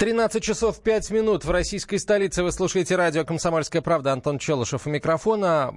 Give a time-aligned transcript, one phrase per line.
[0.00, 2.42] 13 часов 5 минут в российской столице.
[2.42, 4.14] Вы слушаете радио «Комсомольская правда».
[4.14, 5.74] Антон Челышев у микрофона.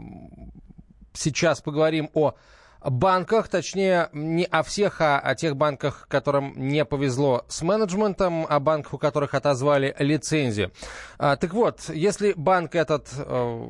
[1.11, 2.36] Сейчас поговорим о
[2.81, 8.62] банках, точнее, не о всех, а о тех банках, которым не повезло с менеджментом, о
[8.62, 10.71] банках, у которых отозвали лицензию.
[11.17, 13.67] А, так вот, если банк этот э,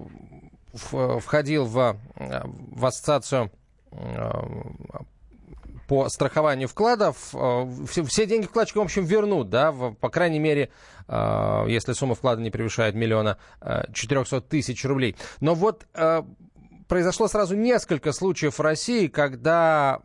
[0.71, 3.49] входил в, в ассоциацию
[3.89, 4.31] э,
[5.93, 10.39] по страхованию вкладов, э, все, все деньги вкладчикам, в общем, вернут, да, в, по крайней
[10.39, 10.71] мере,
[11.07, 15.15] э, если сумма вклада не превышает миллиона э, 400 тысяч рублей.
[15.39, 15.85] Но вот
[16.87, 19.99] произошло сразу несколько случаев в России, когда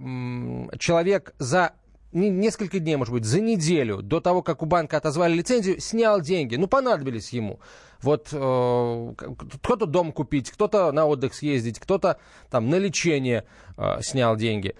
[0.78, 1.73] человек за
[2.12, 6.56] несколько дней, может быть, за неделю до того, как у банка отозвали лицензию, снял деньги.
[6.56, 7.61] Ну, понадобились ему.
[8.02, 9.14] Вот э,
[9.61, 12.19] кто-то дом купить, кто-то на отдых съездить, кто-то
[12.50, 13.45] там на лечение
[13.77, 14.75] э, снял деньги.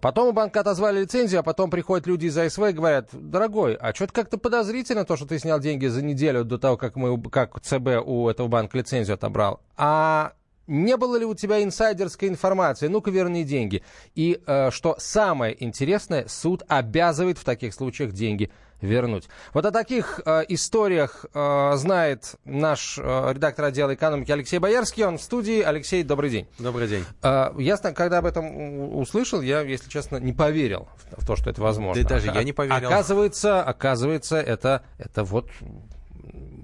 [0.00, 3.92] Потом у банка отозвали лицензию, а потом приходят люди из АСВ и говорят, дорогой, а
[3.92, 7.60] что-то как-то подозрительно то, что ты снял деньги за неделю до того, как, мы, как
[7.60, 9.60] ЦБ у этого банка лицензию отобрал.
[9.76, 10.34] А
[10.72, 12.88] не было ли у тебя инсайдерской информации?
[12.88, 13.82] Ну-ка верни деньги.
[14.14, 19.28] И э, что самое интересное, суд обязывает в таких случаях деньги вернуть.
[19.52, 25.04] Вот о таких э, историях э, знает наш э, редактор отдела экономики Алексей Боярский.
[25.04, 25.60] Он в студии.
[25.60, 26.48] Алексей, добрый день.
[26.58, 27.04] Добрый день.
[27.22, 31.50] Э, ясно, когда об этом услышал, я, если честно, не поверил в, в то, что
[31.50, 32.02] это возможно.
[32.02, 32.88] Да даже я не поверил.
[32.88, 35.48] Оказывается, оказывается, это, это вот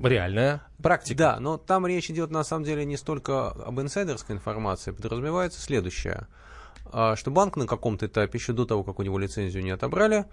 [0.03, 1.19] реальная практика.
[1.19, 6.27] Да, но там речь идет на самом деле не столько об инсайдерской информации, подразумевается следующее,
[6.93, 10.27] а, что банк на каком-то этапе, еще до того, как у него лицензию не отобрали,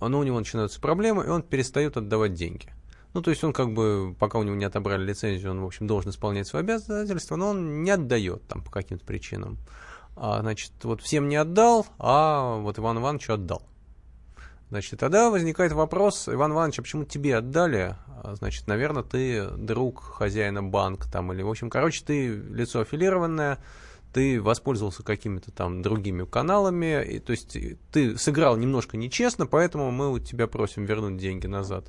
[0.00, 2.72] но у него начинаются проблемы, и он перестает отдавать деньги.
[3.14, 5.86] Ну, то есть он как бы, пока у него не отобрали лицензию, он, в общем,
[5.86, 9.56] должен исполнять свои обязательства, но он не отдает там по каким-то причинам.
[10.16, 13.62] А, значит, вот всем не отдал, а вот Иван Ивановичу отдал.
[14.70, 17.94] Значит, тогда возникает вопрос, Иван Иванович, а почему тебе отдали?
[18.24, 23.58] А, значит, наверное, ты друг хозяина банка там, или, в общем, короче, ты лицо аффилированное,
[24.14, 27.56] ты воспользовался какими-то там другими каналами, и, то есть
[27.92, 31.86] ты сыграл немножко нечестно, поэтому мы у тебя просим вернуть деньги назад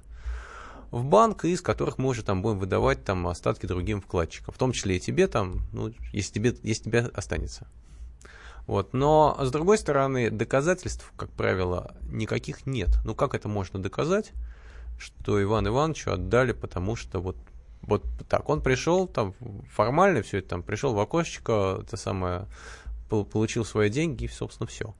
[0.92, 4.72] в банк, из которых мы уже там будем выдавать там остатки другим вкладчикам, в том
[4.72, 7.68] числе и тебе там, ну, если тебе, если тебе останется.
[8.68, 8.94] Вот.
[8.94, 12.90] Но, с другой стороны, доказательств, как правило, никаких нет.
[13.06, 14.32] Ну, как это можно доказать,
[14.98, 17.38] что Иван Ивановичу отдали, потому что вот,
[17.82, 19.34] вот так, он пришел, там,
[19.72, 22.48] формально все это, там, пришел в окошечко, это самое,
[23.10, 24.94] получил свои деньги, и, собственно, все.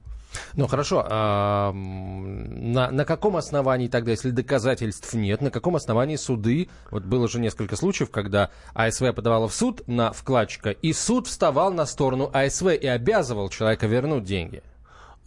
[0.54, 6.68] Ну хорошо, а на, на каком основании тогда, если доказательств нет, на каком основании суды,
[6.90, 11.72] вот было же несколько случаев, когда АСВ подавала в суд на вкладчика, и суд вставал
[11.72, 14.62] на сторону АСВ и обязывал человека вернуть деньги?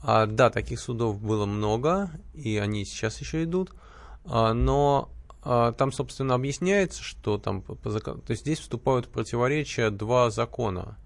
[0.01, 3.88] А, да, таких судов было много, и они сейчас еще идут, а,
[4.25, 5.09] но
[5.41, 10.29] а, там, собственно, объясняется, что там, по, по, то есть здесь вступают в противоречие два
[10.29, 10.97] закона.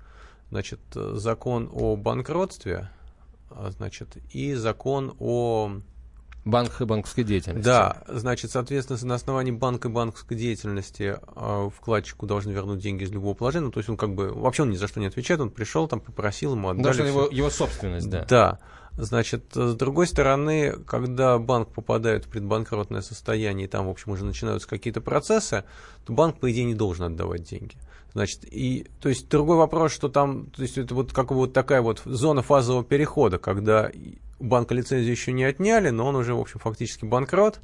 [0.50, 2.90] Значит, закон о банкротстве–
[3.56, 5.72] а, значит, и закон о
[6.46, 7.66] банках и банковской деятельности.
[7.66, 11.18] Да, значит, соответственно, на основании банка и банковской деятельности
[11.78, 13.66] вкладчику должны вернуть деньги из любого положения.
[13.66, 15.88] Ну, то есть он как бы вообще он ни за что не отвечает, он пришел,
[15.88, 16.84] там попросил ему отдали.
[16.84, 18.25] Даже его, его собственность, да.
[18.28, 18.59] Да.
[18.98, 24.24] Значит, с другой стороны, когда банк попадает в предбанкротное состояние, и там, в общем, уже
[24.24, 25.64] начинаются какие-то процессы,
[26.06, 27.76] то банк, по идее, не должен отдавать деньги.
[28.14, 31.81] Значит, и, то есть, другой вопрос, что там, то есть, это вот как вот такая
[31.81, 33.90] вот зона фазового перехода, когда
[34.40, 37.62] банка лицензию еще не отняли, но он уже, в общем, фактически банкрот,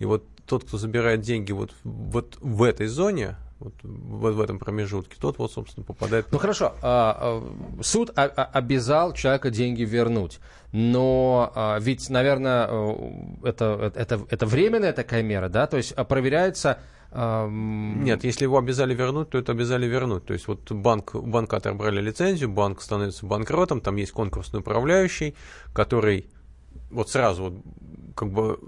[0.00, 4.58] и вот тот, кто забирает деньги вот, вот в этой зоне, вот в, в этом
[4.58, 6.26] промежутке, тот вот, собственно, попадает...
[6.30, 7.42] Ну хорошо, а,
[7.78, 10.40] а, суд обязал человека деньги вернуть,
[10.72, 12.94] но а, ведь, наверное, э,
[13.44, 16.78] это, это, это временная такая мера, да, то есть проверяется...
[17.14, 20.24] Нет, если его обязали вернуть, то это обязали вернуть.
[20.24, 25.34] То есть вот банк, у банка отобрали лицензию, банк становится банкротом, там есть конкурсный управляющий,
[25.74, 26.30] который
[26.90, 27.54] вот сразу вот
[28.14, 28.58] как бы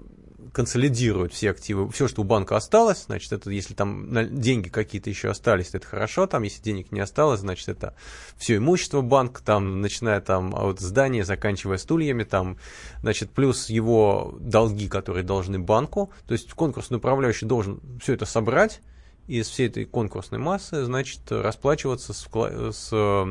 [0.55, 5.29] консолидирует все активы, все, что у банка осталось, значит, это если там деньги какие-то еще
[5.29, 7.93] остались, это хорошо, там, если денег не осталось, значит, это
[8.37, 12.55] все имущество банка, там, начиная там от здания, заканчивая стульями, там,
[13.01, 18.79] значит, плюс его долги, которые должны банку, то есть конкурсный управляющий должен все это собрать,
[19.27, 22.29] из всей этой конкурсной массы, значит, расплачиваться с,
[22.71, 23.27] с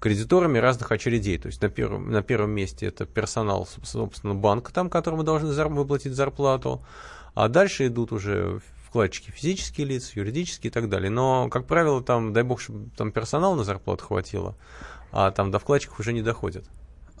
[0.00, 1.38] кредиторами разных очередей.
[1.38, 5.68] То есть на первом, на первом месте это персонал, собственно, банка, там, которому должны зар-
[5.68, 6.82] выплатить зарплату,
[7.34, 11.10] а дальше идут уже вкладчики физические лица, юридические и так далее.
[11.10, 14.56] Но, как правило, там, дай бог, чтобы там персонал на зарплату хватило,
[15.12, 16.64] а там до вкладчиков уже не доходит.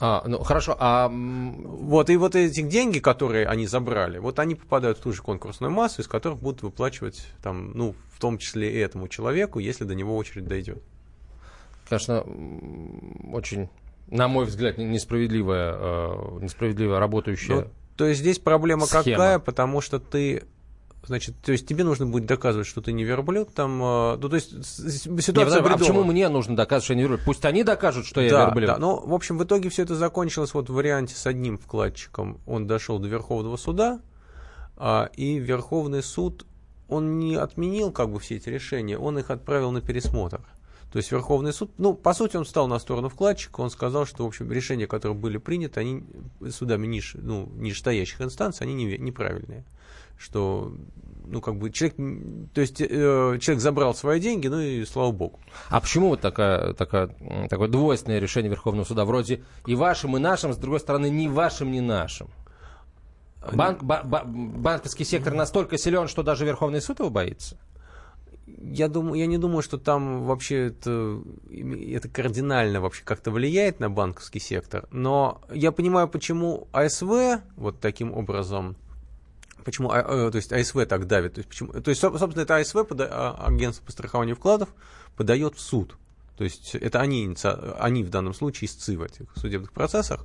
[0.02, 1.08] А, ну хорошо, а...
[1.10, 5.70] Вот, и вот эти деньги, которые они забрали, вот они попадают в ту же конкурсную
[5.70, 9.94] массу, из которых будут выплачивать, там, ну, в том числе и этому человеку, если до
[9.94, 10.82] него очередь дойдет.
[11.90, 12.24] Конечно,
[13.32, 13.68] очень,
[14.06, 17.66] на мой взгляд, несправедливая, э, несправедливо работающая ну,
[17.96, 19.02] То есть здесь проблема схема.
[19.04, 19.38] какая?
[19.40, 20.44] Потому что ты
[21.02, 24.36] Значит, то есть тебе нужно будет доказывать, что ты не верблюд, там, э, ну, то
[24.36, 27.22] есть ситуация Нет, А почему мне нужно доказывать, что я не верблюд?
[27.24, 28.66] Пусть они докажут, что я да, верблюд.
[28.66, 32.38] Да, но, в общем, в итоге все это закончилось вот в варианте с одним вкладчиком.
[32.46, 34.00] Он дошел до Верховного суда,
[34.76, 36.44] а, и Верховный суд,
[36.88, 40.42] он не отменил как бы все эти решения, он их отправил на пересмотр.
[40.92, 44.24] То есть Верховный суд, ну, по сути, он встал на сторону вкладчика, он сказал, что,
[44.24, 46.04] в общем, решения, которые были приняты, они
[46.50, 49.64] судами ниж, ну, нижестоящих инстанций, они не, неправильные
[50.20, 50.74] что
[51.26, 51.96] ну, как бы человек,
[52.52, 52.86] то есть э,
[53.40, 55.40] человек забрал свои деньги, ну и слава богу.
[55.70, 57.08] А почему вот такая, такая,
[57.48, 59.06] такое двойственное решение Верховного суда?
[59.06, 62.28] Вроде и вашим, и нашим, с другой стороны, ни вашим, ни нашим.
[63.52, 67.56] Банк, ба, ба, банковский сектор настолько силен, что даже Верховный суд его боится?
[68.58, 71.20] Я, думаю, я не думаю, что там вообще это,
[71.50, 74.86] это кардинально вообще как-то влияет на банковский сектор.
[74.90, 78.76] Но я понимаю, почему АСВ вот таким образом
[79.64, 81.34] Почему а, э, то есть АСВ так давит?
[81.34, 84.70] То есть, почему, то есть собственно, это АСВ, а, агентство по страхованию вкладов,
[85.16, 85.96] подает в суд.
[86.36, 87.36] То есть это они,
[87.78, 90.24] они в данном случае истцы в этих судебных процессах.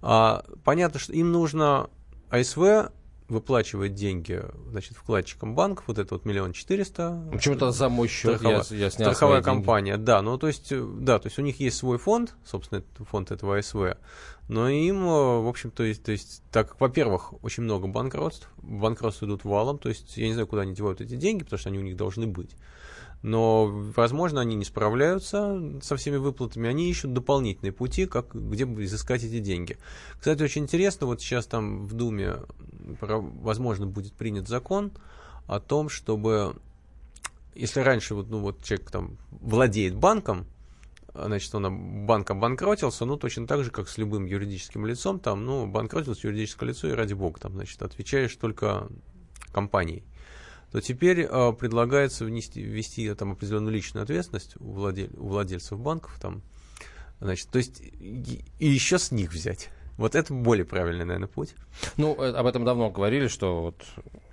[0.00, 1.90] А, понятно, что им нужно
[2.30, 2.90] АСВ
[3.34, 7.22] выплачивать деньги значит, вкладчикам банков, вот это вот миллион четыреста.
[7.32, 10.06] Почему-то за мой счет страховая, я, я снял Страховая компания, деньги.
[10.06, 13.58] да, ну то есть, да, то есть у них есть свой фонд, собственно, фонд этого
[13.58, 13.96] АСВ,
[14.48, 18.48] но им, э, в общем, то есть, то есть так как, во-первых, очень много банкротств,
[18.62, 21.68] банкротства идут валом, то есть я не знаю, куда они девают эти деньги, потому что
[21.68, 22.50] они у них должны быть.
[23.24, 23.64] Но,
[23.96, 29.24] возможно, они не справляются со всеми выплатами, они ищут дополнительные пути, как, где бы изыскать
[29.24, 29.78] эти деньги.
[30.18, 32.34] Кстати, очень интересно, вот сейчас там в Думе,
[33.00, 34.92] возможно, будет принят закон
[35.46, 36.56] о том, чтобы,
[37.54, 40.46] если раньше вот, ну, вот человек там владеет банком,
[41.14, 45.66] значит, он банк обанкротился, ну, точно так же, как с любым юридическим лицом, там, ну,
[45.66, 48.88] банкротилось юридическое лицо, и ради бога, там, значит, отвечаешь только
[49.52, 50.02] компанией,
[50.72, 56.18] то теперь э, предлагается внести, ввести там определенную личную ответственность у, владель, у владельцев банков,
[56.20, 56.42] там,
[57.20, 59.70] значит, то есть и, и еще с них взять.
[59.96, 61.54] Вот это более правильный, наверное, путь.
[61.96, 63.84] Ну, э, об этом давно говорили, что вот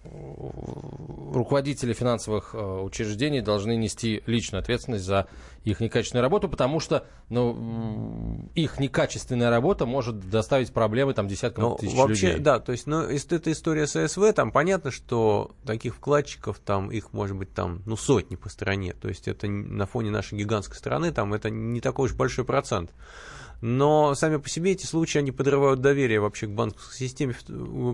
[0.04, 5.28] руководители финансовых э, учреждений должны нести личную ответственность за
[5.64, 11.76] их некачественную работу, потому что ну, их некачественная работа может доставить проблемы там, десяткам ну,
[11.76, 12.42] тысяч вообще, людей.
[12.42, 16.90] Да, то есть, ну, если это история с СВ, там понятно, что таких вкладчиков, там
[16.90, 18.94] их может быть там, ну, сотни по стране.
[18.94, 22.92] То есть это на фоне нашей гигантской страны, там это не такой уж большой процент.
[23.62, 27.36] Но сами по себе эти случаи, они подрывают доверие вообще к банковской системе,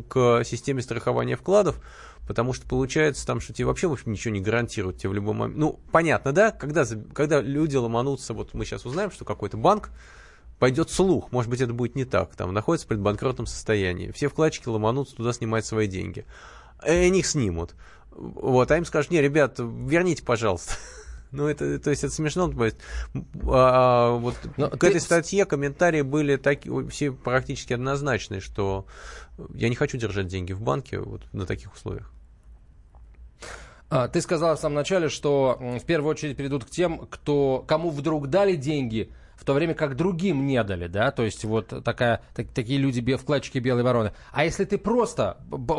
[0.07, 1.81] к системе страхования вкладов,
[2.25, 5.33] потому что получается там, что тебе вообще в общем, ничего не гарантируют тебе в любой
[5.33, 5.57] момент.
[5.57, 9.89] Ну, понятно, да, когда, когда люди ломанутся, вот мы сейчас узнаем, что какой-то банк
[10.57, 14.69] пойдет слух, может быть, это будет не так, там находится в предбанкротном состоянии, все вкладчики
[14.69, 16.25] ломанутся туда снимать свои деньги,
[16.85, 17.75] и они их снимут.
[18.11, 20.73] Вот, а им скажут, не, ребят, верните, пожалуйста.
[21.31, 22.49] Ну, это, то есть, это смешно.
[22.49, 22.77] То есть,
[23.47, 24.87] а, вот Но к ты...
[24.87, 28.85] этой статье комментарии были такие, все практически однозначные, что
[29.53, 32.11] я не хочу держать деньги в банке вот на таких условиях.
[33.89, 37.89] А, ты сказал в самом начале, что в первую очередь перейдут к тем, кто, кому
[37.89, 42.21] вдруг дали деньги, в то время как другим не дали, да, то есть вот такая,
[42.33, 44.13] так, такие люди, вкладчики Белой Вороны.
[44.31, 45.37] А если ты просто,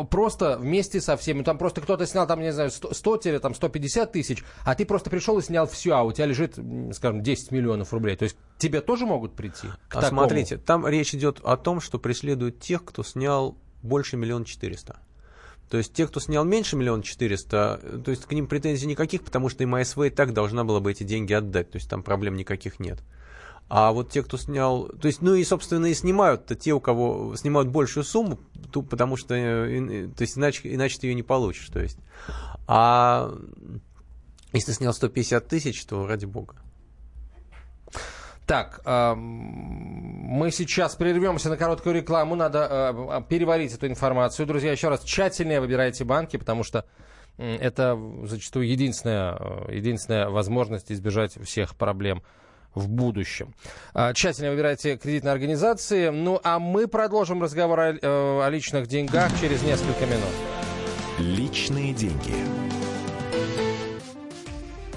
[0.09, 4.11] просто вместе со всеми, там просто кто-то снял, там, не знаю, 100 тебе, там, 150
[4.11, 6.57] тысяч, а ты просто пришел и снял все, а у тебя лежит,
[6.93, 10.21] скажем, 10 миллионов рублей, то есть тебе тоже могут прийти к а такому?
[10.21, 14.97] смотрите, там речь идет о том, что преследуют тех, кто снял больше миллиона четыреста.
[15.69, 19.49] То есть те, кто снял меньше миллиона четыреста, то есть к ним претензий никаких, потому
[19.49, 22.35] что им АСВ и так должна была бы эти деньги отдать, то есть там проблем
[22.35, 22.99] никаких нет.
[23.69, 27.35] А вот те, кто снял, то есть, ну и, собственно, и снимают-то те, у кого
[27.35, 28.39] снимают большую сумму,
[28.89, 31.99] потому что, э, то есть, иначе, иначе ты ее не получишь, то есть.
[32.67, 33.31] А
[34.53, 36.55] если снял 150 тысяч, то ради бога.
[38.47, 42.35] Так, э, мы сейчас прервемся на короткую рекламу.
[42.35, 44.47] Надо э, переварить эту информацию.
[44.47, 46.85] Друзья, еще раз, тщательнее выбирайте банки, потому что
[47.37, 52.23] это зачастую единственная, э, единственная возможность избежать всех проблем
[52.75, 53.53] в будущем.
[53.93, 56.09] А, тщательно выбирайте кредитные организации.
[56.09, 60.33] Ну, а мы продолжим разговор о, э, о личных деньгах через несколько минут.
[61.17, 62.68] Личные деньги.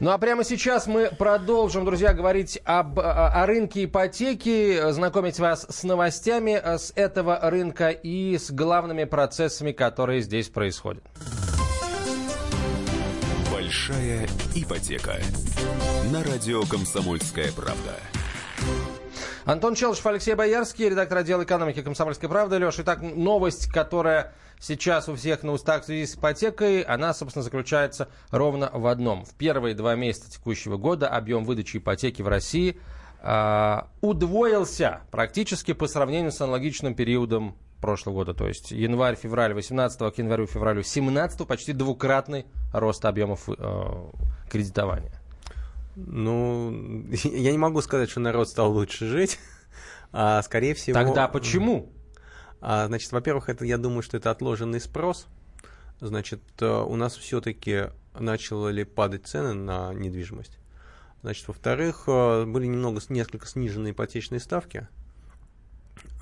[0.00, 5.66] Ну а прямо сейчас мы продолжим, друзья, говорить об, о, о рынке ипотеки, знакомить вас
[5.68, 11.04] с новостями э, с этого рынка и с главными процессами, которые здесь происходят.
[13.52, 15.16] Большая ипотека.
[16.10, 17.94] На радио «Комсомольская правда».
[19.44, 22.58] Антон Челышев, Алексей Боярский, редактор отдела экономики «Комсомольской правды».
[22.58, 27.42] Леша, итак, новость, которая сейчас у всех на устах в связи с ипотекой, она, собственно,
[27.42, 29.24] заключается ровно в одном.
[29.24, 32.78] В первые два месяца текущего года объем выдачи ипотеки в России
[33.22, 38.34] э, удвоился практически по сравнению с аналогичным периодом прошлого года.
[38.34, 42.44] То есть январь-февраль 18 к январю-февралю 17 почти двукратный
[42.74, 44.10] рост объемов э,
[44.50, 45.19] кредитования.
[45.96, 49.38] Ну, я не могу сказать, что народ стал лучше жить.
[50.12, 50.94] А, скорее всего...
[50.94, 51.92] Тогда почему?
[52.60, 55.28] А, значит, во-первых, это, я думаю, что это отложенный спрос.
[56.00, 60.58] Значит, э, у нас все-таки начали падать цены на недвижимость.
[61.22, 64.88] Значит, во-вторых, э, были немного, несколько снижены ипотечные ставки.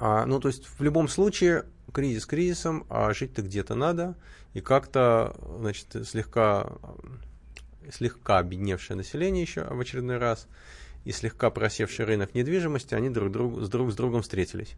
[0.01, 4.17] А, ну, то есть, в любом случае, кризис кризисом, а жить-то где-то надо.
[4.55, 6.73] И как-то, значит, слегка,
[7.90, 10.47] слегка обедневшее население еще в очередной раз
[11.04, 14.75] и слегка просевший рынок недвижимости, они друг, друг, с друг с другом встретились.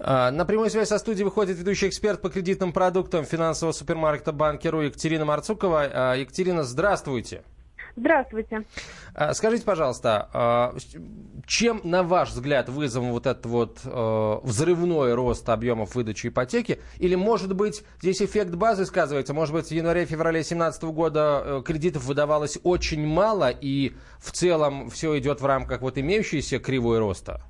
[0.00, 4.82] А, на прямую связь со студией выходит ведущий эксперт по кредитным продуктам финансового супермаркета «Банкиру»
[4.82, 5.88] Екатерина Марцукова.
[5.92, 7.42] А, Екатерина, здравствуйте.
[7.98, 8.64] Здравствуйте.
[9.14, 10.74] А, скажите, пожалуйста,
[11.46, 13.80] чем, на ваш взгляд, вызван вот этот вот
[14.44, 16.80] взрывной рост объемов выдачи ипотеки?
[16.98, 19.34] Или, может быть, здесь эффект базы сказывается?
[19.34, 25.18] Может быть, в январе-феврале 2017 года э, кредитов выдавалось очень мало, и в целом все
[25.18, 27.42] идет в рамках вот имеющейся кривой роста?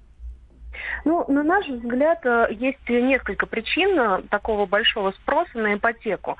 [1.04, 6.36] Ну, на наш взгляд, э, есть несколько причин э, такого большого спроса на ипотеку.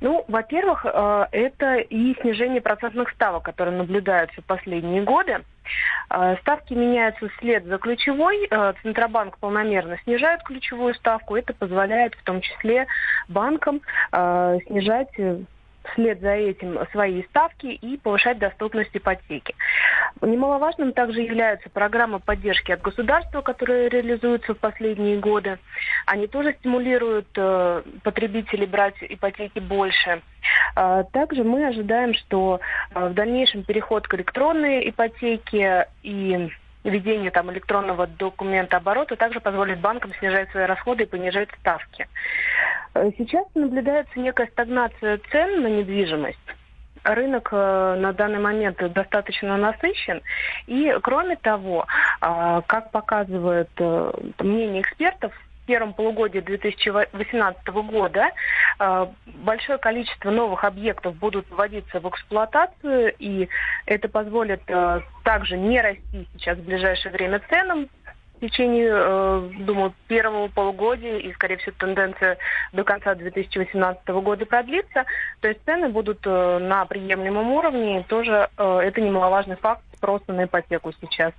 [0.00, 5.42] Ну, во-первых, э, это и снижение процентных ставок, которые наблюдаются в последние годы.
[6.40, 8.48] Ставки меняются вслед за ключевой.
[8.82, 11.36] Центробанк полномерно снижает ключевую ставку.
[11.36, 12.86] Это позволяет в том числе
[13.28, 15.10] банкам снижать
[15.92, 19.54] вслед за этим свои ставки и повышать доступность ипотеки.
[20.20, 25.58] Немаловажным также являются программы поддержки от государства, которые реализуются в последние годы.
[26.06, 30.22] Они тоже стимулируют э, потребителей брать ипотеки больше.
[30.76, 32.60] Э, также мы ожидаем, что
[32.94, 36.48] э, в дальнейшем переход к электронной ипотеке и
[36.84, 42.08] введение там электронного документа оборота также позволит банкам снижать свои расходы и понижать ставки.
[42.94, 46.38] Сейчас наблюдается некая стагнация цен на недвижимость
[47.04, 50.22] рынок э, на данный момент достаточно насыщен.
[50.66, 51.86] И кроме того,
[52.20, 53.70] э, как показывает
[54.38, 58.30] мнение экспертов, в первом полугодии 2018 года
[59.26, 63.50] большое количество новых объектов будут вводиться в эксплуатацию, и
[63.84, 64.62] это позволит
[65.24, 67.90] также не расти сейчас в ближайшее время ценам
[68.38, 72.38] в течение, э, думаю, первого полугодия и, скорее всего, тенденция
[72.72, 75.04] до конца 2018 года продлится.
[75.40, 78.04] То есть цены будут э, на приемлемом уровне.
[78.08, 81.32] Тоже э, это немаловажный факт спроса на ипотеку сейчас.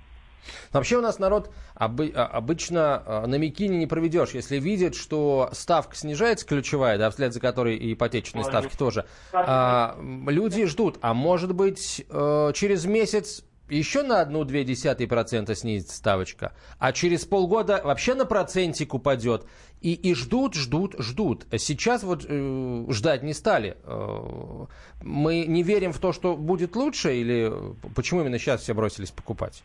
[0.72, 4.30] Вообще у нас народ обы- а, обычно на Микине не проведешь.
[4.30, 9.04] Если видит, что ставка снижается, ключевая, да, вслед за которой и ипотечные ставки тоже,
[9.34, 10.98] а, люди ждут.
[11.02, 17.80] А может быть, через месяц еще на одну-две десятые процента снизится ставочка, а через полгода
[17.84, 19.46] вообще на процентик упадет.
[19.80, 21.46] И, и ждут, ждут, ждут.
[21.56, 23.78] Сейчас вот э, ждать не стали.
[23.84, 24.66] Э,
[25.02, 27.50] мы не верим в то, что будет лучше, или
[27.94, 29.62] почему именно сейчас все бросились покупать?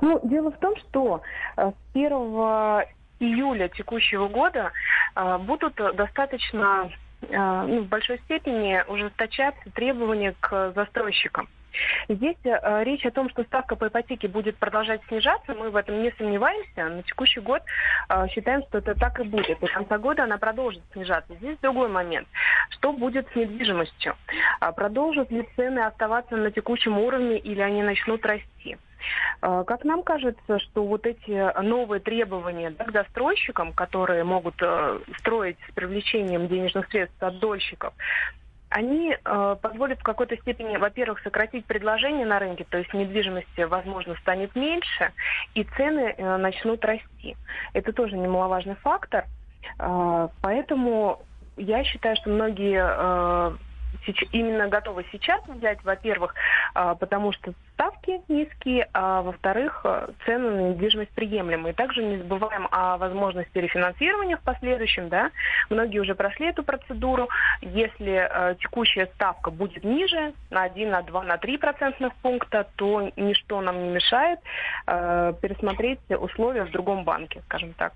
[0.00, 1.22] Ну, дело в том, что
[1.56, 2.10] э, с 1
[3.20, 4.72] июля текущего года
[5.14, 6.90] э, будут достаточно
[7.22, 11.48] э, ну, в большой степени ужесточаться требования к застройщикам.
[12.08, 16.02] Здесь э, речь о том, что ставка по ипотеке будет продолжать снижаться, мы в этом
[16.02, 16.88] не сомневаемся.
[16.88, 17.62] На текущий год
[18.08, 19.58] э, считаем, что это так и будет.
[19.60, 21.34] До конца года она продолжит снижаться.
[21.34, 22.28] Здесь другой момент.
[22.70, 24.16] Что будет с недвижимостью?
[24.60, 28.76] А продолжат ли цены оставаться на текущем уровне или они начнут расти?
[29.42, 35.00] Э, как нам кажется, что вот эти новые требования да, к застройщикам, которые могут э,
[35.18, 37.94] строить с привлечением денежных средств от дольщиков,
[38.70, 44.14] они э, позволят в какой-то степени, во-первых, сократить предложение на рынке, то есть недвижимости, возможно,
[44.16, 45.12] станет меньше,
[45.54, 47.36] и цены э, начнут расти.
[47.72, 49.24] Это тоже немаловажный фактор.
[49.78, 51.22] Э, поэтому
[51.56, 53.56] я считаю, что многие э,
[54.32, 56.34] именно готовы сейчас взять, во-первых,
[56.74, 61.74] а, потому что ставки низкие, а во-вторых, э, цены на недвижимость приемлемые.
[61.74, 65.08] Также не забываем о возможности рефинансирования в последующем.
[65.08, 65.30] Да?
[65.70, 67.28] Многие уже прошли эту процедуру.
[67.60, 73.10] Если э, текущая ставка будет ниже, на 1, на 2, на 3 процентных пункта, то
[73.16, 74.40] ничто нам не мешает
[74.86, 77.92] пересмотреть условия в другом банке, скажем так.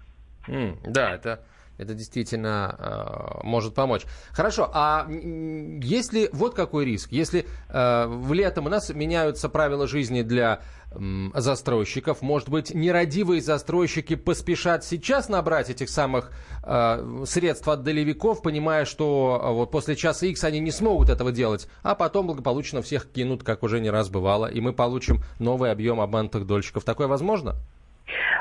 [0.46, 1.40] Mm, да, это
[1.78, 4.02] это действительно э, может помочь.
[4.30, 7.12] Хорошо, а если вот какой риск?
[7.12, 10.60] Если э, в летом у нас меняются правила жизни для
[10.90, 16.30] э, застройщиков, может быть, нерадивые застройщики поспешат сейчас набрать этих самых
[16.62, 21.32] э, средств от долевиков, понимая, что э, вот после часа X они не смогут этого
[21.32, 25.70] делать, а потом благополучно всех кинут, как уже не раз бывало, и мы получим новый
[25.72, 26.84] объем обманутых дольщиков.
[26.84, 27.56] Такое возможно?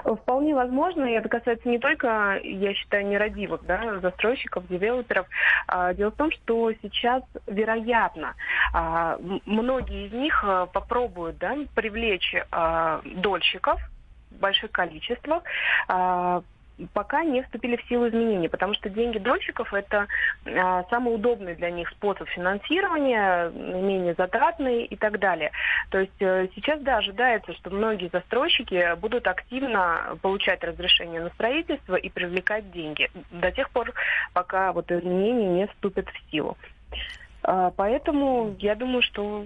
[0.03, 5.27] Вполне возможно, и это касается не только, я считаю, нерадивых да, застройщиков, девелоперов.
[5.67, 8.35] А, дело в том, что сейчас, вероятно,
[8.73, 12.35] а, многие из них а, попробуют да, привлечь
[13.15, 13.79] дольщиков
[14.31, 15.43] в больших количествах,
[16.93, 20.07] пока не вступили в силу изменения, потому что деньги дольщиков это
[20.45, 25.51] а, самый удобный для них способ финансирования, менее затратный и так далее.
[25.89, 31.95] То есть а, сейчас, да, ожидается, что многие застройщики будут активно получать разрешение на строительство
[31.95, 33.93] и привлекать деньги до тех пор,
[34.33, 36.57] пока вот изменения не вступят в силу.
[37.43, 39.45] А, поэтому я думаю, что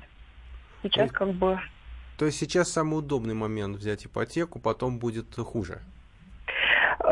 [0.84, 1.60] сейчас как бы...
[2.18, 5.82] То есть сейчас самый удобный момент взять ипотеку, потом будет хуже?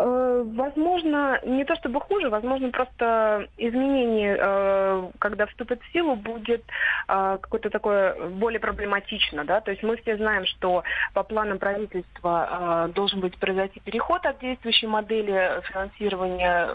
[0.05, 6.61] Э, возможно, не то чтобы хуже, возможно, просто изменение, э, когда вступит в силу, будет
[7.07, 9.45] э, какое-то такое более проблематично.
[9.45, 9.61] Да?
[9.61, 10.83] То есть мы все знаем, что
[11.13, 16.69] по планам правительства должен быть произойти переход от действующей модели финансирования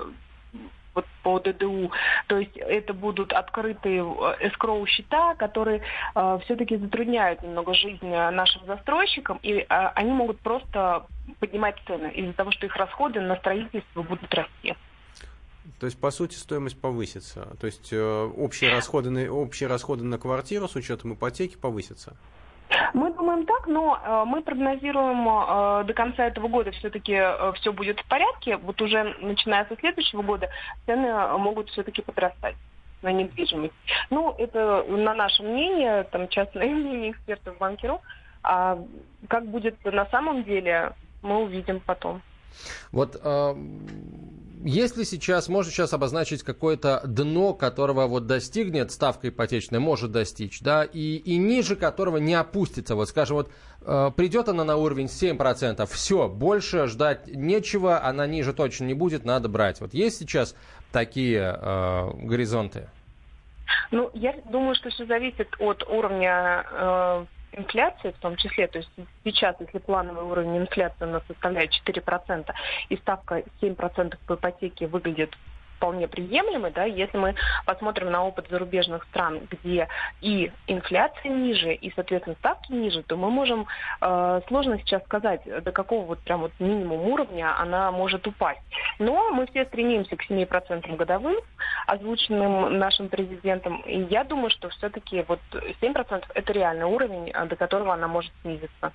[0.98, 1.92] вот по ДДУ.
[2.26, 4.02] То есть это будут открытые
[4.40, 5.82] эскроу счета, которые
[6.14, 11.06] э, все-таки затрудняют немного жизнь нашим застройщикам, и э, они могут просто
[11.38, 14.74] поднимать цены из-за того, что их расходы на строительство будут расти.
[15.78, 17.56] То есть, по сути, стоимость повысится.
[17.60, 22.16] То есть э, общие, расходы на, общие расходы на квартиру с учетом ипотеки повысятся.
[22.94, 27.72] Мы думаем так, но э, мы прогнозируем э, до конца этого года все-таки э, все
[27.72, 28.56] будет в порядке.
[28.56, 30.48] Вот уже начиная со следующего года
[30.86, 32.56] цены могут все-таки подрастать
[33.02, 33.74] на недвижимость.
[34.10, 38.00] Ну, это на наше мнение, там частное мнение экспертов банкиров.
[38.42, 38.78] А
[39.28, 42.22] как будет на самом деле, мы увидим потом.
[42.92, 43.54] Вот э,
[44.64, 50.84] если сейчас, можно сейчас обозначить какое-то дно, которого вот достигнет ставка ипотечная, может достичь, да,
[50.84, 53.50] и, и ниже которого не опустится, вот скажем, вот
[53.82, 59.24] э, придет она на уровень 7%, все, больше ждать нечего, она ниже точно не будет,
[59.24, 59.80] надо брать.
[59.80, 60.54] Вот есть сейчас
[60.92, 62.88] такие э, горизонты?
[63.90, 68.90] Ну, я думаю, что все зависит от уровня э, инфляции в том числе, то есть
[69.24, 72.52] сейчас, если плановый уровень инфляции у нас составляет 4%,
[72.88, 75.36] и ставка 7% по ипотеке выглядит
[75.78, 79.88] вполне приемлемы, да, если мы посмотрим на опыт зарубежных стран, где
[80.20, 83.66] и инфляция ниже, и, соответственно, ставки ниже, то мы можем,
[84.00, 88.60] э, сложно сейчас сказать, до какого вот прям вот минимум уровня она может упасть.
[88.98, 91.36] Но мы все стремимся к 7% годовым,
[91.86, 95.40] озвученным нашим президентом, и я думаю, что все-таки вот
[95.80, 98.92] 7% это реальный уровень, до которого она может снизиться.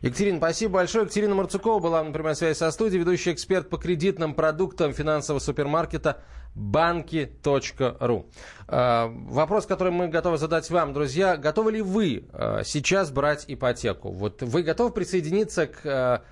[0.00, 1.04] Екатерина, спасибо большое.
[1.04, 6.22] Екатерина Марцукова была на прямой связи со студией, ведущий эксперт по кредитным продуктам финансового супермаркета
[6.54, 8.26] банки.ру.
[8.66, 11.36] А, вопрос, который мы готовы задать вам, друзья.
[11.36, 14.10] Готовы ли вы а, сейчас брать ипотеку?
[14.10, 16.22] Вот вы готовы присоединиться к а,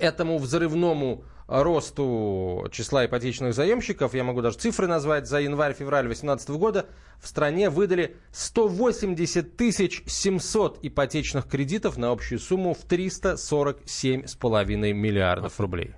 [0.00, 6.86] этому взрывному росту числа ипотечных заемщиков, я могу даже цифры назвать, за январь-февраль 2018 года
[7.20, 15.94] в стране выдали 180 тысяч 700 ипотечных кредитов на общую сумму в 347,5 миллиардов рублей.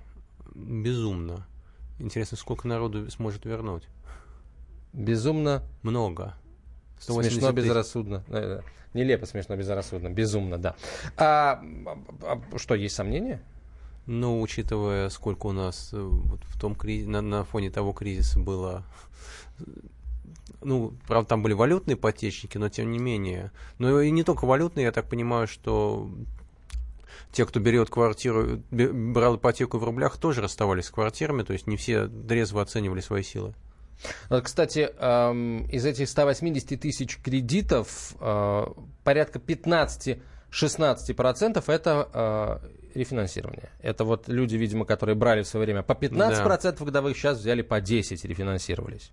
[0.53, 1.47] Безумно.
[1.99, 3.87] Интересно, сколько народу сможет вернуть?
[4.91, 5.63] Безумно.
[5.83, 6.33] Много.
[6.99, 8.23] Смешно, безрассудно.
[8.27, 8.59] Э,
[8.93, 10.09] нелепо, смешно, безрассудно.
[10.09, 10.75] Безумно, да.
[11.17, 11.61] А,
[12.23, 13.41] а, что, есть сомнения?
[14.07, 18.39] Но учитывая, сколько у нас э, вот в том кризис, на, на фоне того кризиса
[18.39, 18.83] было,
[20.61, 23.51] ну, правда, там были валютные потечники, но тем не менее.
[23.79, 26.09] Но и не только валютные, я так понимаю, что
[27.31, 31.77] те, кто берет квартиру, брал ипотеку в рублях, тоже расставались с квартирами, то есть не
[31.77, 33.53] все трезво оценивали свои силы.
[34.29, 38.65] Э, кстати, эм, из этих 180 тысяч кредитов э,
[39.03, 40.19] порядка 15
[40.55, 43.69] 16% это э, рефинансирование.
[43.81, 46.85] Это вот люди, видимо, которые брали в свое время по 15% да.
[46.85, 49.11] годовых, сейчас взяли по 10%, рефинансировались.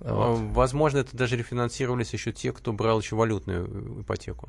[0.00, 0.38] Вот.
[0.54, 4.48] Возможно, это даже рефинансировались еще те, кто брал еще валютную э, ипотеку.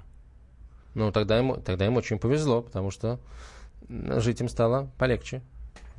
[0.93, 3.19] Ну, тогда им, тогда им очень повезло, потому что
[3.89, 5.41] жить им стало полегче.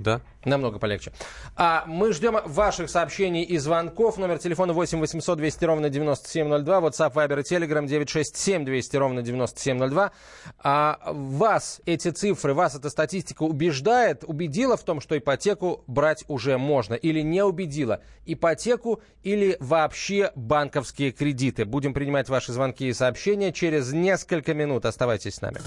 [0.01, 0.23] Да.
[0.47, 1.13] Намного полегче.
[1.57, 4.17] А мы ждем ваших сообщений и звонков.
[4.17, 6.79] Номер телефона 8 800 200 ровно 9702.
[6.79, 10.13] WhatsApp, Viber и Telegram 967 200 ровно 9702.
[10.59, 16.57] А вас эти цифры, вас эта статистика убеждает, убедила в том, что ипотеку брать уже
[16.57, 18.01] можно или не убедила?
[18.25, 21.67] Ипотеку или вообще банковские кредиты?
[21.67, 24.87] Будем принимать ваши звонки и сообщения через несколько минут.
[24.87, 25.61] Оставайтесь с нами.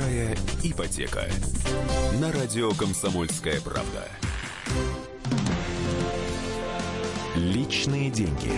[0.00, 1.26] Большая ипотека.
[2.20, 4.08] На радио Комсомольская правда.
[7.36, 8.50] Личные деньги.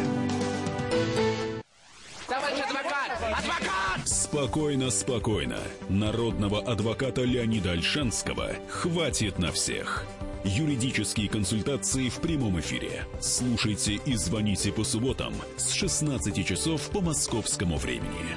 [2.28, 3.38] Товарищ адвокат!
[3.38, 4.09] Адвокат!
[4.09, 5.59] Спокойно, спокойно.
[5.88, 10.05] Народного адвоката Леонида Альшанского хватит на всех.
[10.44, 13.05] Юридические консультации в прямом эфире.
[13.20, 18.37] Слушайте и звоните по субботам с 16 часов по московскому времени.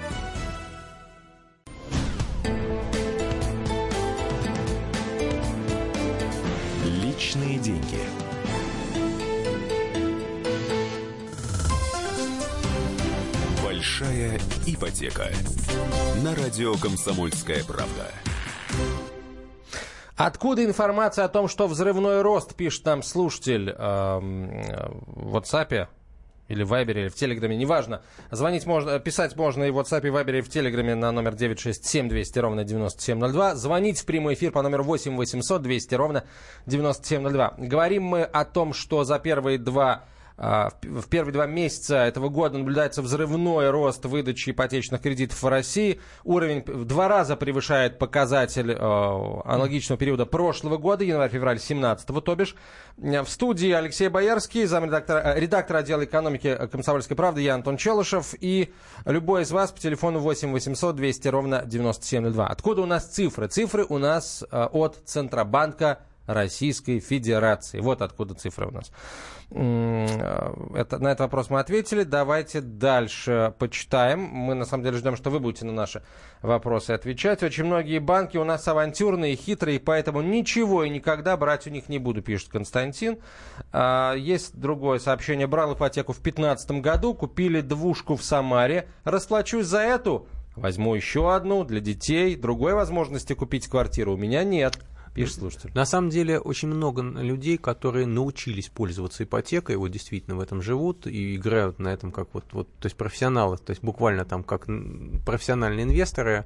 [7.16, 8.02] Личные деньги.
[13.64, 15.28] Большая ипотека.
[16.26, 18.12] На радио Комсомольская правда.
[20.18, 25.88] Откуда информация о том, что взрывной рост, пишет нам слушатель э, в WhatsApp?
[26.48, 28.02] Или в Вайбере, или в Телеграме, неважно.
[28.32, 31.36] Звонить можно, писать можно и в WhatsApp, и в Вайбере, и в Телеграме на номер
[31.36, 33.56] 967 200 ровно 9702.
[33.56, 36.24] Звонить в прямой эфир по номеру 8 800 200 ровно
[36.66, 37.56] 9702.
[37.58, 40.06] Говорим мы о том, что за первые два
[40.38, 46.02] в первые два месяца этого года наблюдается взрывной рост выдачи ипотечных кредитов в России.
[46.24, 52.56] Уровень в два раза превышает показатель э, аналогичного периода прошлого года, январь-февраль 17 то бишь.
[52.98, 58.34] В студии Алексей Боярский, замредактор, э, редактор отдела экономики «Комсомольской правды», я Антон Челышев.
[58.40, 58.74] И
[59.06, 62.48] любой из вас по телефону 8 800 200 ровно 9702.
[62.48, 63.48] Откуда у нас цифры?
[63.48, 67.80] Цифры у нас э, от Центробанка Российской Федерации.
[67.80, 68.92] Вот откуда цифры у нас.
[69.52, 72.04] Это, на этот вопрос мы ответили.
[72.04, 74.22] Давайте дальше почитаем.
[74.22, 76.02] Мы на самом деле ждем, что вы будете на наши
[76.42, 77.44] вопросы отвечать.
[77.44, 82.00] Очень многие банки у нас авантюрные, хитрые, поэтому ничего и никогда брать у них не
[82.00, 83.20] буду, пишет Константин.
[83.72, 85.48] А, есть другое сообщение.
[85.48, 88.88] Брал ипотеку в 2015 году, купили двушку в Самаре.
[89.04, 92.36] Расплачусь за эту, возьму еще одну для детей.
[92.36, 94.80] Другой возможности купить квартиру у меня нет
[95.16, 95.72] пишет слушатель.
[95.74, 101.08] На самом деле очень много людей, которые научились пользоваться ипотекой, вот действительно в этом живут
[101.08, 104.68] и играют на этом как вот, вот то есть профессионалы, то есть буквально там как
[105.26, 106.46] профессиональные инвесторы,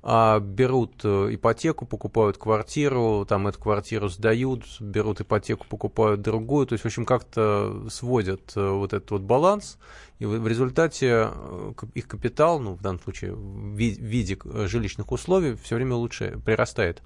[0.00, 6.74] а, берут э, ипотеку, покупают квартиру, там эту квартиру сдают, берут ипотеку, покупают другую, то
[6.74, 9.76] есть, в общем, как-то сводят э, вот этот вот баланс,
[10.20, 15.74] и в результате э, их капитал, ну, в данном случае в виде жилищных условий, все
[15.74, 17.02] время лучше прирастает.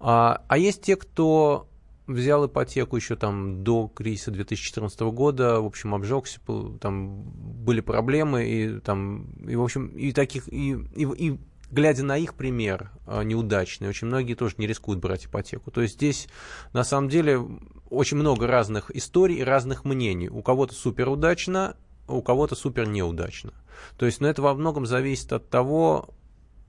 [0.00, 1.68] А, а есть те, кто
[2.06, 6.40] взял ипотеку еще там до кризиса 2014 года, в общем, обжегся,
[6.80, 11.38] там были проблемы, и там, и, в общем, и таких, и, и, и
[11.70, 15.70] глядя на их пример а, неудачный, очень многие тоже не рискуют брать ипотеку.
[15.70, 16.28] То есть здесь,
[16.72, 17.40] на самом деле,
[17.90, 20.28] очень много разных историй и разных мнений.
[20.28, 21.76] У кого-то супер удачно,
[22.08, 23.52] у кого-то супер неудачно.
[23.96, 26.08] То есть, но это во многом зависит от того,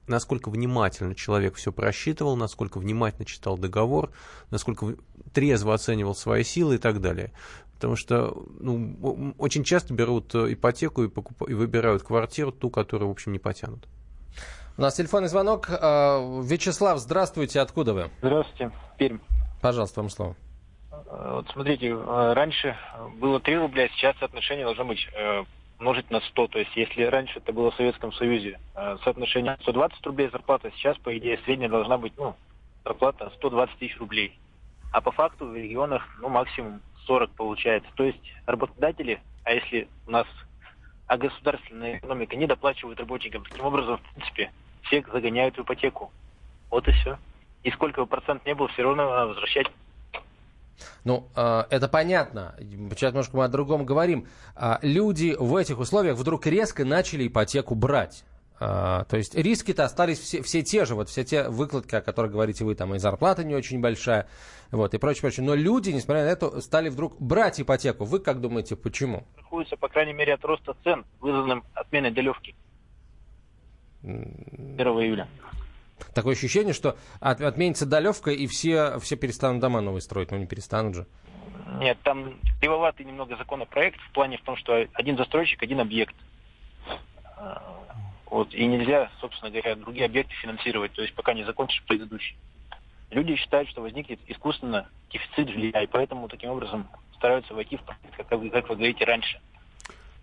[0.07, 4.11] насколько внимательно человек все просчитывал, насколько внимательно читал договор,
[4.49, 4.95] насколько
[5.33, 7.31] трезво оценивал свои силы и так далее.
[7.75, 11.49] Потому что ну, очень часто берут э, ипотеку и, покуп...
[11.49, 13.87] и выбирают квартиру, ту, которую, в общем, не потянут.
[14.77, 15.67] У нас телефонный звонок.
[15.67, 17.59] Э, Вячеслав, здравствуйте.
[17.59, 18.11] Откуда вы?
[18.21, 18.71] Здравствуйте.
[18.99, 19.17] Пермь.
[19.61, 20.35] Пожалуйста, вам слово.
[20.91, 22.77] Э, вот смотрите, раньше
[23.15, 25.07] было 3 рубля, сейчас соотношение должно быть
[25.81, 26.47] умножить на 100.
[26.47, 30.97] То есть если раньше это было в Советском Союзе э, соотношение 120 рублей зарплата, сейчас,
[30.99, 32.35] по идее, средняя должна быть ну,
[32.85, 34.37] зарплата 120 тысяч рублей.
[34.93, 37.89] А по факту в регионах ну, максимум 40 получается.
[37.95, 40.27] То есть работодатели, а если у нас
[41.07, 44.51] а государственная экономика не доплачивает работникам, таким образом, в принципе,
[44.83, 46.11] всех загоняют в ипотеку.
[46.69, 47.17] Вот и все.
[47.63, 49.67] И сколько бы процент не был, все равно возвращать
[51.03, 52.55] ну, э, это понятно.
[52.59, 54.27] Сейчас немножко мы о другом говорим.
[54.55, 58.23] Э, люди в этих условиях вдруг резко начали ипотеку брать.
[58.63, 62.31] А, то есть риски-то остались все, все те же, вот все те выкладки, о которых
[62.31, 64.27] говорите вы, там и зарплата не очень большая,
[64.69, 65.43] вот, и прочее, прочее.
[65.43, 68.05] Но люди, несмотря на это, стали вдруг брать ипотеку.
[68.05, 69.25] Вы как думаете, почему?
[69.33, 72.55] Страхуются, по крайней мере, от роста цен, вызванным отменой долевки
[74.03, 75.27] 1 июля.
[76.13, 80.31] Такое ощущение, что от, отменится долевка, и все, все перестанут дома новые строить.
[80.31, 81.07] Ну, не перестанут же.
[81.79, 86.15] Нет, там кривоватый немного законопроект в плане в том, что один застройщик, один объект.
[87.37, 87.63] А,
[88.25, 92.37] вот, и нельзя, собственно говоря, другие объекты финансировать, то есть пока не закончишь предыдущий.
[93.09, 98.15] Люди считают, что возникнет искусственно дефицит жилья, и поэтому таким образом стараются войти в проект,
[98.15, 99.39] как вы, как вы говорите, раньше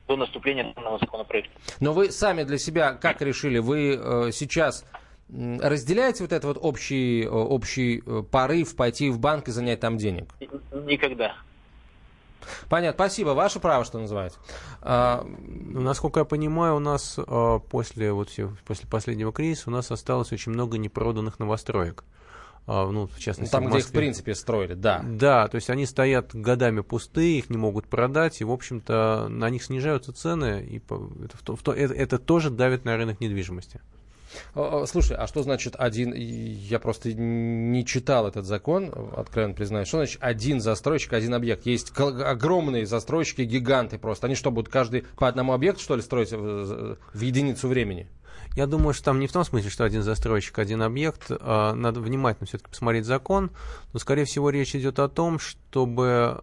[0.06, 1.50] до наступления данного законопроекта.
[1.80, 3.58] Но вы сами для себя как решили?
[3.58, 4.86] Вы э, сейчас
[5.30, 9.98] разделяете вот этот вот общий, э, общий э, порыв пойти в банк и занять там
[9.98, 10.28] денег?
[10.72, 11.36] Никогда.
[12.68, 13.30] Понятно, спасибо.
[13.30, 14.38] Ваше право, что называется.
[14.80, 15.26] А...
[15.26, 18.30] Ну, насколько я понимаю, у нас а, после, вот,
[18.66, 22.04] после последнего кризиса у нас осталось очень много непроданных новостроек.
[22.66, 25.02] А, ну, в частности, Там, в где их, в принципе, строили, да.
[25.02, 29.48] Да, то есть они стоят годами пустые, их не могут продать, и, в общем-то, на
[29.48, 33.80] них снижаются цены, и это, это, это тоже давит на рынок недвижимости.
[34.86, 36.12] Слушай, а что значит один...
[36.14, 39.88] Я просто не читал этот закон, откровенно признаюсь.
[39.88, 41.66] Что значит один застройщик, один объект?
[41.66, 44.26] Есть огромные застройщики, гиганты просто.
[44.26, 48.08] Они что, будут каждый по одному объекту, что ли, строить в, в единицу времени?
[48.54, 51.30] Я думаю, что там не в том смысле, что один застройщик, один объект.
[51.30, 53.50] Надо внимательно все-таки посмотреть закон.
[53.92, 56.40] Но, скорее всего, речь идет о том, чтобы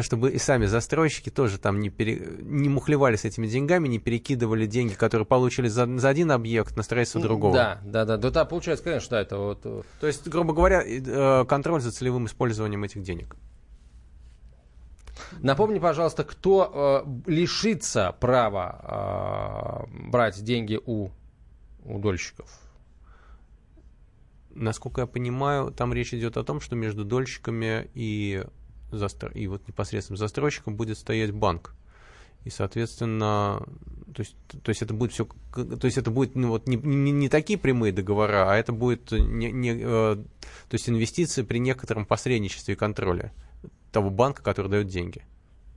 [0.00, 4.66] чтобы и сами застройщики тоже там не, пере, не мухлевали с этими деньгами, не перекидывали
[4.66, 7.54] деньги, которые получили за, за один объект на строительство другого.
[7.54, 8.16] Да, да, да.
[8.16, 9.60] Да, да получается, конечно, да, это вот...
[9.64, 13.36] Э, То есть, грубо говоря, э, контроль за целевым использованием этих денег.
[15.38, 21.10] Напомни, пожалуйста, кто э, лишится права э, брать деньги у,
[21.84, 22.50] у дольщиков?
[24.52, 28.44] Насколько я понимаю, там речь идет о том, что между дольщиками и
[28.98, 29.30] застро...
[29.30, 31.74] и вот непосредственно застройщиком будет стоять банк.
[32.44, 33.62] И, соответственно,
[34.14, 37.12] то есть, то есть это будет все, то есть это будет ну, вот не, не,
[37.12, 40.24] не такие прямые договора, а это будет не, не, э, то
[40.72, 43.32] есть инвестиции при некотором посредничестве и контроле
[43.92, 45.22] того банка, который дает деньги.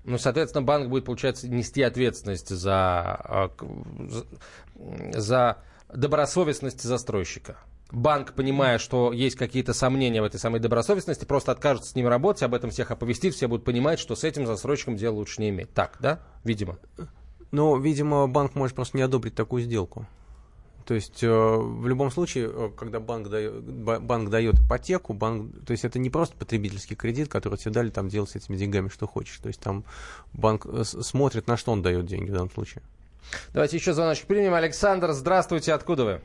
[0.05, 5.57] Ну, соответственно, банк будет, получается, нести ответственность за, э, за
[5.93, 7.57] добросовестность застройщика
[7.93, 12.43] банк, понимая, что есть какие-то сомнения в этой самой добросовестности, просто откажется с ним работать,
[12.43, 15.73] об этом всех оповестит, все будут понимать, что с этим застройщиком дело лучше не иметь.
[15.73, 16.19] Так, да?
[16.43, 16.77] Видимо.
[17.51, 20.07] Ну, видимо, банк может просто не одобрить такую сделку.
[20.85, 25.71] То есть э, в любом случае, э, когда банк дает, банк дает ипотеку, банк, то
[25.71, 29.07] есть это не просто потребительский кредит, который тебе дали там делать с этими деньгами что
[29.07, 29.37] хочешь.
[29.37, 29.85] То есть там
[30.33, 32.83] банк э, смотрит, на что он дает деньги в данном случае.
[33.53, 34.53] Давайте еще звоночек примем.
[34.53, 36.21] Александр, здравствуйте, откуда вы?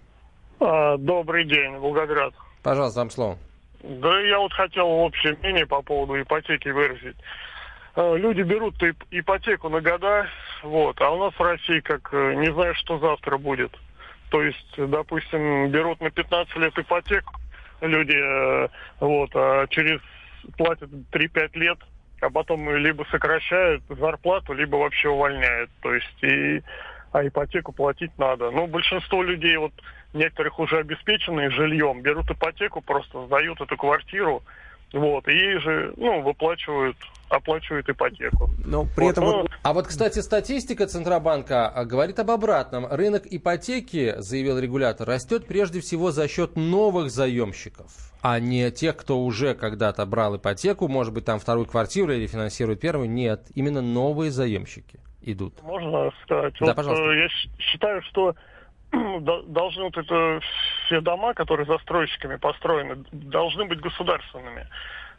[0.60, 2.34] А, добрый день, Волгоград.
[2.62, 3.38] Пожалуйста, вам слово.
[3.82, 7.16] Да я вот хотел общее мнение по поводу ипотеки выразить.
[7.94, 8.74] А, люди берут
[9.10, 10.26] ипотеку на года,
[10.62, 13.72] вот, а у нас в России как э, не знаю, что завтра будет.
[14.30, 17.34] То есть, допустим, берут на 15 лет ипотеку
[17.80, 18.68] люди, э,
[19.00, 20.00] вот, а через
[20.56, 21.78] платят 3-5 лет,
[22.20, 25.70] а потом либо сокращают зарплату, либо вообще увольняют.
[25.82, 26.62] То есть, и,
[27.12, 28.50] а ипотеку платить надо.
[28.50, 29.72] Ну, большинство людей вот
[30.12, 34.42] некоторых уже обеспеченные жильем, берут ипотеку, просто сдают эту квартиру,
[34.92, 36.96] вот, и же, ну, выплачивают,
[37.28, 38.50] оплачивают ипотеку.
[38.64, 39.24] Но при вот, этом...
[39.24, 39.46] Но...
[39.62, 42.86] А вот, кстати, статистика Центробанка а, говорит об обратном.
[42.90, 47.92] Рынок ипотеки, заявил регулятор, растет прежде всего за счет новых заемщиков,
[48.22, 52.80] а не тех, кто уже когда-то брал ипотеку, может быть, там вторую квартиру или финансирует
[52.80, 53.10] первую.
[53.10, 55.62] Нет, именно новые заемщики идут.
[55.62, 56.54] Можно сказать?
[56.60, 57.04] Да, вот, пожалуйста.
[57.04, 58.34] Э, я считаю, что
[59.46, 60.40] должны вот это
[60.86, 64.66] все дома, которые застройщиками построены, должны быть государственными.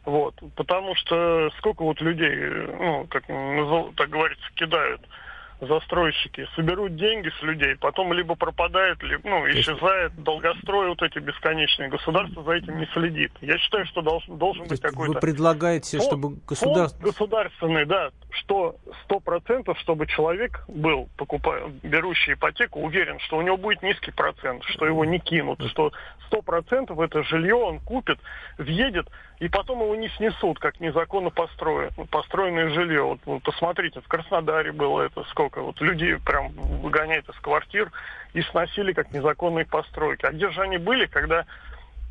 [0.04, 0.34] Вот.
[0.56, 2.34] Потому что сколько вот людей,
[2.78, 3.26] ну, как
[3.96, 5.02] так говорится, кидают
[5.60, 11.88] застройщики соберут деньги с людей, потом либо пропадают, либо ну, исчезает, долгострой вот эти бесконечные.
[11.88, 13.32] Государство за этим не следит.
[13.40, 15.14] Я считаю, что должен, должен быть какой-то...
[15.14, 17.02] Вы предлагаете, фонд, чтобы государство...
[17.02, 23.56] государственный, да, что сто процентов, чтобы человек был, покупая, берущий ипотеку, уверен, что у него
[23.56, 25.92] будет низкий процент, что его не кинут, что
[26.26, 28.18] сто процентов это жилье он купит,
[28.58, 29.08] въедет,
[29.40, 33.02] и потом его не снесут, как незаконно построен, построенное жилье.
[33.02, 37.90] Вот, вот посмотрите, в Краснодаре было это сколько, вот люди прям выгоняют из квартир
[38.34, 40.26] и сносили как незаконные постройки.
[40.26, 41.46] А где же они были, когда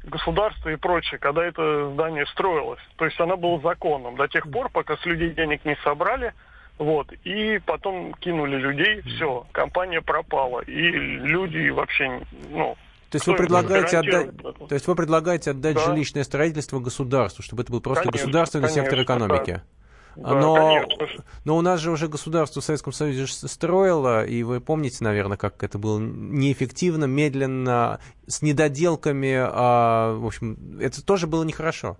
[0.03, 2.81] государство и прочее, когда это здание строилось?
[2.97, 6.33] То есть оно было законным до тех пор, пока с людей денег не собрали,
[6.79, 7.11] Вот.
[7.25, 10.61] И потом кинули людей, все, компания пропала.
[10.61, 12.77] И люди вообще, ну,
[13.09, 15.85] то есть, вы предлагаете отдать, то есть вы предлагаете отдать да.
[15.85, 19.51] жилищное строительство государству, чтобы это был просто конечно, государственный конечно, сектор экономики.
[19.51, 19.63] Да.
[20.15, 20.85] Да, но,
[21.45, 25.63] но у нас же уже государство в Советском Союзе строило, и вы помните, наверное, как
[25.63, 29.35] это было неэффективно, медленно, с недоделками.
[29.39, 31.97] А, в общем, это тоже было нехорошо.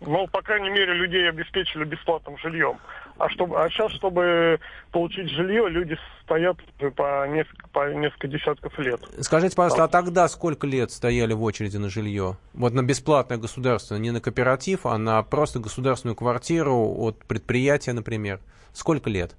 [0.00, 2.78] Ну, по крайней мере, людей обеспечили бесплатным жильем.
[3.18, 4.58] А, чтобы, а сейчас, чтобы
[4.92, 6.56] получить жилье, люди стоят
[6.96, 8.98] по несколько, по несколько десятков лет.
[9.20, 12.38] Скажите, пожалуйста, а тогда сколько лет стояли в очереди на жилье?
[12.54, 18.40] Вот на бесплатное государственное, не на кооператив, а на просто государственную квартиру от предприятия, например.
[18.72, 19.36] Сколько лет?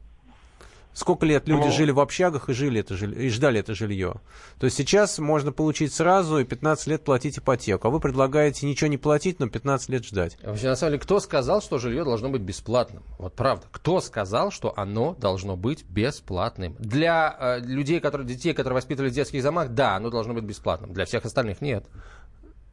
[0.94, 4.16] Сколько лет люди ну, жили в общагах и, жили это жилье, и ждали это жилье.
[4.60, 7.88] То есть сейчас можно получить сразу и 15 лет платить ипотеку.
[7.88, 10.38] А вы предлагаете ничего не платить, но 15 лет ждать.
[10.44, 13.04] Вообще, на самом деле, кто сказал, что жилье должно быть бесплатным?
[13.18, 13.68] Вот правда.
[13.72, 16.76] Кто сказал, что оно должно быть бесплатным?
[16.80, 20.94] Для э, людей, которые, детей, которые воспитывали в детских домах, да, оно должно быть бесплатным.
[20.94, 21.86] Для всех остальных нет.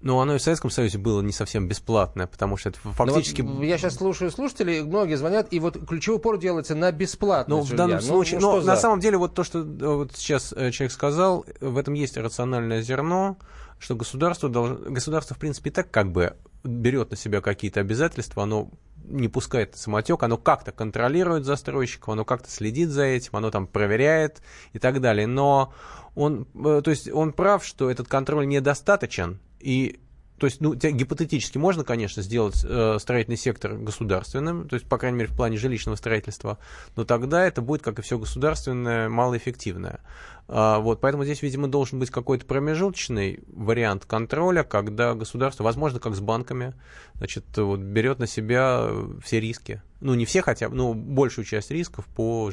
[0.01, 3.43] Но оно и в Советском Союзе было не совсем бесплатное, потому что это фактически...
[3.43, 7.59] Ну вот я сейчас слушаю слушателей, многие звонят, и вот ключевой упор делается на бесплатное
[7.59, 8.39] Ну, в данном случае...
[8.39, 11.77] Ну, но на самом деле вот то, что э, вот сейчас э, человек сказал, в
[11.77, 13.39] этом есть рациональное зерно,
[13.81, 18.71] что государство, должно, государство в принципе, так как бы берет на себя какие-то обязательства, оно
[19.05, 24.43] не пускает самотек, оно как-то контролирует застройщиков, оно как-то следит за этим, оно там проверяет
[24.75, 25.27] и так далее.
[25.27, 25.73] Но
[26.15, 30.01] он, э, то есть он прав, что этот контроль недостаточен, и
[30.39, 35.19] то есть, ну, гипотетически можно, конечно, сделать э, строительный сектор государственным, то есть, по крайней
[35.19, 36.59] мере, в плане жилищного строительства,
[36.95, 40.01] но тогда это будет, как и все государственное, малоэффективное.
[40.47, 46.15] А, вот, поэтому здесь, видимо, должен быть какой-то промежуточный вариант контроля, когда государство, возможно, как
[46.15, 46.73] с банками,
[47.15, 48.89] значит, вот, берет на себя
[49.25, 49.83] все риски.
[50.01, 52.53] Ну, не все хотя бы, но большую часть рисков по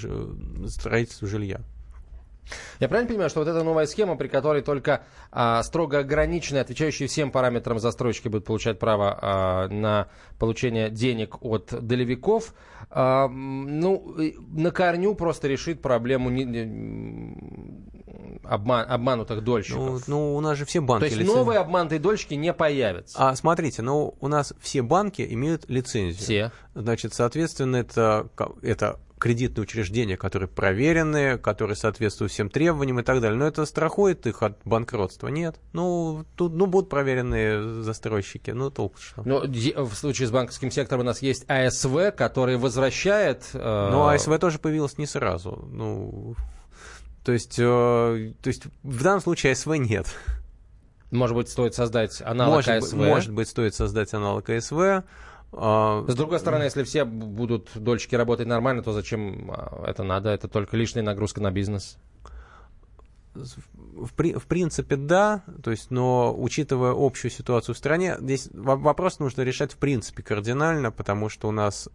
[0.68, 1.62] строительству жилья.
[2.79, 7.08] Я правильно понимаю, что вот эта новая схема, при которой только а, строго ограниченные, отвечающие
[7.08, 10.08] всем параметрам застройщики будут получать право а, на
[10.39, 12.53] получение денег от долевиков,
[12.89, 14.15] а, ну,
[14.51, 17.86] на корню просто решит проблему не, не,
[18.43, 20.08] обман, обманутых дольщиков.
[20.08, 21.01] Ну, ну, у нас же все банки...
[21.01, 21.38] То есть лицензии.
[21.38, 23.17] новые обманутые дольщики не появятся.
[23.17, 26.21] А смотрите, ну, у нас все банки имеют лицензию.
[26.21, 26.51] Все.
[26.73, 28.29] Значит, соответственно, это,
[28.62, 33.38] это кредитные учреждения, которые проверены, которые соответствуют всем требованиям и так далее.
[33.38, 35.30] Но это страхует их от банкротства?
[35.30, 35.60] Нет.
[35.73, 38.51] Ну, тут ну, будут проверенные застройщики.
[38.51, 39.23] Ну, толку что.
[39.25, 43.43] Но в случае с банковским сектором у нас есть АСВ, который возвращает...
[43.54, 43.89] Э...
[43.91, 45.67] Но АСВ тоже появилось не сразу.
[45.71, 46.36] Ну,
[47.23, 50.08] то есть, э, то есть в данном случае АСВ нет.
[51.12, 52.93] Может быть, стоит создать аналог может, АСВ?
[52.93, 55.04] Может быть, стоит создать аналог АСВ.
[55.51, 60.29] А, С другой стороны, если все будут дольщики работать нормально, то зачем а, это надо?
[60.29, 61.97] Это только лишняя нагрузка на бизнес.
[63.34, 69.19] В, при, в принципе, да, то есть, но учитывая общую ситуацию в стране, здесь вопрос
[69.19, 71.89] нужно решать в принципе кардинально, потому что у нас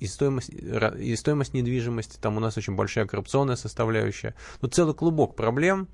[0.00, 4.34] и стоимость, и стоимость недвижимости, там у нас очень большая коррупционная составляющая.
[4.60, 5.88] Но целый клубок проблем,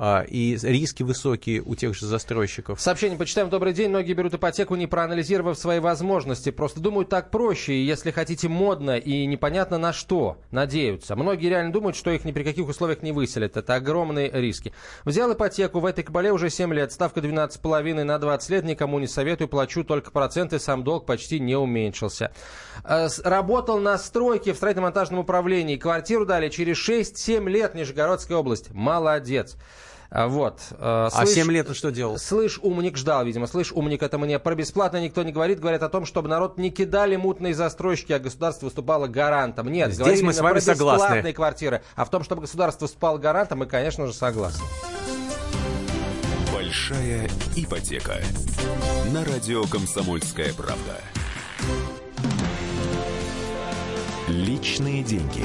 [0.00, 2.80] и риски высокие у тех же застройщиков.
[2.80, 3.50] Сообщение почитаем.
[3.50, 3.90] Добрый день.
[3.90, 6.50] Многие берут ипотеку, не проанализировав свои возможности.
[6.50, 11.14] Просто думают так проще, и если хотите модно и непонятно на что, надеются.
[11.14, 13.56] Многие реально думают, что их ни при каких условиях не выселят.
[13.56, 14.72] Это огромные риски.
[15.04, 16.92] Взял ипотеку в этой кабале уже 7 лет.
[16.92, 18.64] Ставка 12,5 на 20 лет.
[18.64, 19.48] Никому не советую.
[19.48, 20.58] Плачу только проценты.
[20.58, 22.32] Сам долг почти не уменьшился.
[22.84, 25.76] Э, работал на стройке в строительно-монтажном управлении.
[25.76, 27.74] Квартиру дали через 6-7 лет.
[27.74, 28.70] Нижегородская область.
[28.72, 29.56] Молодец.
[30.14, 30.60] А, вот.
[30.72, 32.18] Э, слышь, а 7 лет он что делал?
[32.18, 33.46] Слышь, умник ждал, видимо.
[33.46, 35.58] Слышь, умник, это мне про бесплатно никто не говорит.
[35.58, 39.72] Говорят о том, чтобы народ не кидали мутные застройщики, а государство выступало гарантом.
[39.72, 41.04] Нет, Здесь мы с вами про согласны.
[41.04, 41.82] бесплатные квартиры.
[41.96, 44.62] А в том, чтобы государство выступало гарантом, мы, конечно же, согласны.
[46.52, 48.16] Большая ипотека.
[49.14, 50.98] На радио «Комсомольская правда».
[54.28, 55.44] Личные деньги.